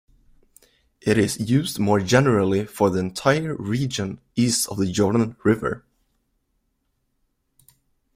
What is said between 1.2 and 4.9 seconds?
used more generally for the entire region east of